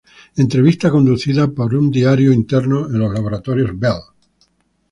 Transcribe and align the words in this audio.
Entrevista 0.35 0.89
conducida 0.89 1.51
para 1.51 1.77
un 1.77 1.91
diario 1.91 2.33
interno 2.33 2.87
en 2.87 2.97
los 2.97 3.13
Laboratorios 3.13 3.77
Bell. 3.77 4.01